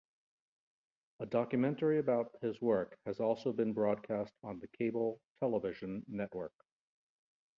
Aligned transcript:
A 1.19 1.27
documentary 1.27 1.99
about 1.99 2.33
his 2.41 2.59
work 2.59 2.97
has 3.05 3.19
also 3.19 3.53
been 3.53 3.71
broadcast 3.71 4.33
on 4.41 4.57
the 4.59 4.67
Cable 4.69 5.21
Television 5.39 6.03
network. 6.07 6.55